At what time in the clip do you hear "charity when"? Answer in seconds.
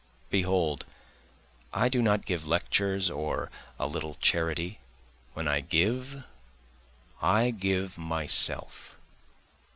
4.15-5.47